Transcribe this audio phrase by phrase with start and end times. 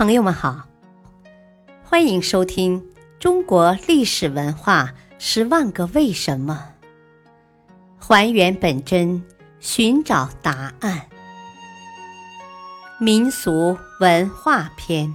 [0.00, 0.66] 朋友们好，
[1.84, 2.80] 欢迎收听
[3.18, 6.72] 《中国历史文化十万个为什么》，
[8.02, 9.22] 还原本真，
[9.60, 11.06] 寻找答案。
[12.98, 15.12] 民俗文化篇：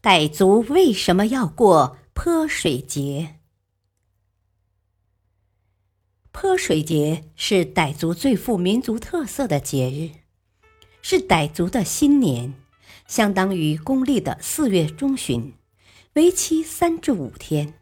[0.00, 3.40] 傣族为什么要过泼水节？
[6.30, 10.21] 泼水节是傣族最富民族特色的节日。
[11.02, 12.54] 是傣族的新年，
[13.06, 15.52] 相当于公历的四月中旬，
[16.14, 17.74] 为期三至五天。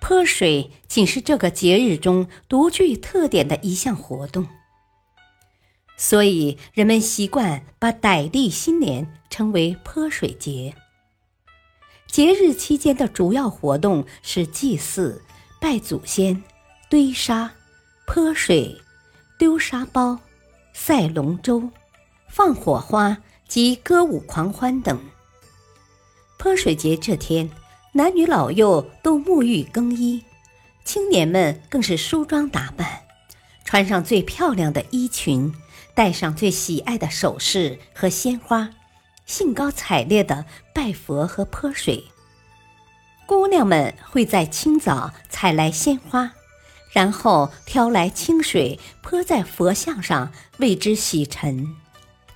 [0.00, 4.48] 泼水仅是这个节日中独具特点的一项活动，
[5.96, 10.74] 所以人们习惯把傣历新年称为泼水节。
[12.08, 15.22] 节日期间的主要活动是祭祀、
[15.60, 16.42] 拜祖先、
[16.90, 17.52] 堆沙、
[18.06, 18.76] 泼水、
[19.38, 20.18] 丢沙包、
[20.72, 21.70] 赛龙舟。
[22.34, 24.98] 放火花及歌舞狂欢等。
[26.38, 27.50] 泼水节这天，
[27.92, 30.24] 男女老幼都沐浴更衣，
[30.82, 33.02] 青年们更是梳妆打扮，
[33.66, 35.52] 穿上最漂亮的衣裙，
[35.94, 38.70] 戴上最喜爱的首饰和鲜花，
[39.26, 42.04] 兴高采烈地拜佛和泼水。
[43.26, 46.32] 姑娘们会在清早采来鲜花，
[46.92, 51.76] 然后挑来清水泼在佛像上，为之洗尘。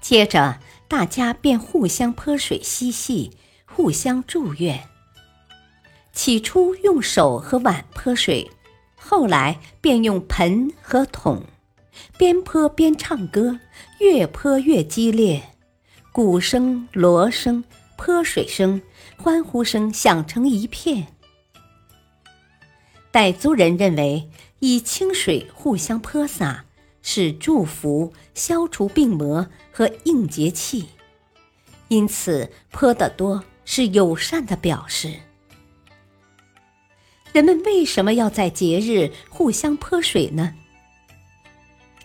[0.09, 3.33] 接着，大家便互相泼水嬉戏，
[3.65, 4.89] 互相祝愿。
[6.13, 8.49] 起初用手和碗泼水，
[8.95, 11.43] 后来便用盆和桶，
[12.17, 13.59] 边泼边唱歌，
[13.99, 15.43] 越泼越激烈，
[16.13, 17.65] 鼓声、锣声、
[17.97, 18.81] 泼水声、
[19.17, 21.09] 欢呼声响成一片。
[23.11, 26.66] 傣族人认为，以清水互相泼洒。
[27.09, 30.89] 是祝福、消除病魔和应节气，
[31.87, 35.15] 因此泼得多是友善的表示。
[37.33, 40.55] 人们为什么要在节日互相泼水呢？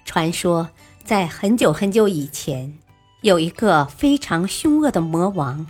[0.06, 0.70] 传说
[1.04, 2.78] 在很久很久以前，
[3.22, 5.66] 有一个非常凶恶的魔王，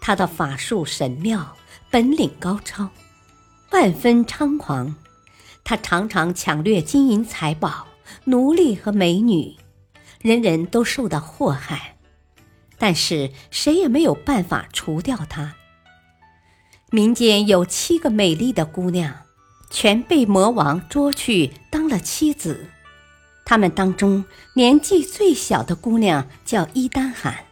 [0.00, 1.54] 他的法术神妙，
[1.90, 2.88] 本领高超，
[3.72, 4.96] 万分猖狂，
[5.62, 7.88] 他常常抢掠金银财宝。
[8.24, 9.56] 奴隶和美女，
[10.20, 11.96] 人人都受到祸害，
[12.78, 15.56] 但是谁也没有办法除掉他。
[16.90, 19.14] 民间有七个美丽的姑娘，
[19.70, 22.66] 全被魔王捉去当了妻子。
[23.44, 27.44] 她们当中年纪最小的姑娘叫伊丹罕，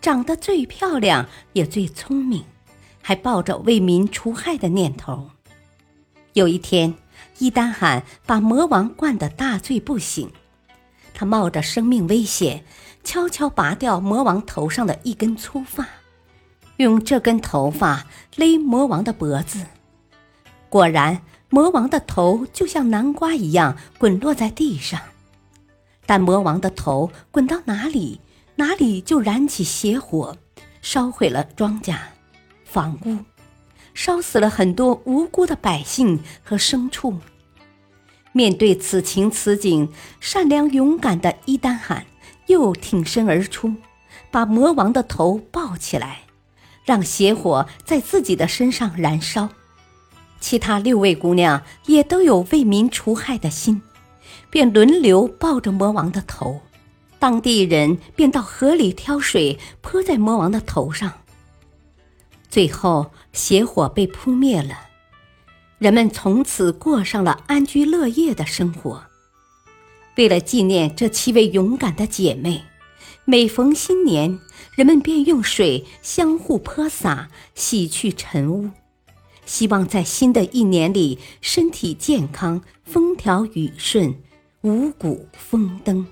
[0.00, 2.44] 长得最漂亮也最聪明，
[3.02, 5.30] 还抱着为民除害的念头。
[6.32, 6.94] 有一天。
[7.40, 10.30] 伊丹罕把魔王灌得大醉不醒，
[11.14, 12.64] 他冒着生命危险，
[13.02, 15.88] 悄悄拔掉魔王头上的一根粗发，
[16.76, 18.04] 用这根头发
[18.36, 19.64] 勒魔王的脖子。
[20.68, 25.00] 果然，魔王的头就像南瓜一样滚落在地上。
[26.04, 28.20] 但魔王的头滚到哪里，
[28.56, 30.36] 哪里就燃起邪火，
[30.82, 31.96] 烧毁了庄稼、
[32.64, 33.16] 房屋。
[33.94, 37.18] 烧死了很多无辜的百姓和牲畜。
[38.32, 39.88] 面对此情此景，
[40.20, 42.06] 善良勇敢的伊丹罕
[42.46, 43.74] 又挺身而出，
[44.30, 46.20] 把魔王的头抱起来，
[46.84, 49.48] 让邪火在自己的身上燃烧。
[50.38, 53.82] 其他六位姑娘也都有为民除害的心，
[54.48, 56.60] 便轮流抱着魔王的头。
[57.18, 61.12] 当地人便到河里挑水泼在魔王的头上。
[62.50, 64.88] 最后，邪火被扑灭了，
[65.78, 69.04] 人们从此过上了安居乐业的生活。
[70.16, 72.64] 为了纪念这七位勇敢的姐妹，
[73.24, 74.40] 每逢新年，
[74.74, 78.70] 人们便用水相互泼洒，洗去尘污，
[79.46, 84.20] 希望在新的一年里身体健康、风调雨顺、
[84.62, 86.04] 五谷丰登。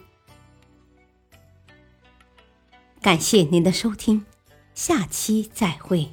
[3.03, 4.25] 感谢您的收听，
[4.73, 6.09] 下期再会。